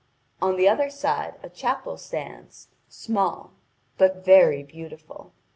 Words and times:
On 0.41 0.55
the 0.57 0.67
other 0.67 0.89
side 0.89 1.35
a 1.43 1.49
chapel 1.51 1.95
stands, 1.95 2.69
small, 2.89 3.51
but 3.99 4.25
very 4.25 4.63
beautiful. 4.63 5.31